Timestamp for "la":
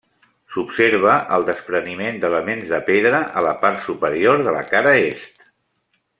3.49-3.53, 4.59-4.65